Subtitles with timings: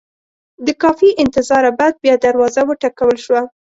[0.65, 3.41] د کافي انتظاره بعد بیا دروازه وټکول شوه.